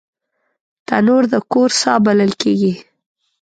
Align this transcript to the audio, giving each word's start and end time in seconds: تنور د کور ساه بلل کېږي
تنور 0.87 1.23
د 1.33 1.35
کور 1.51 1.69
ساه 1.81 1.99
بلل 2.05 2.31
کېږي 2.41 2.73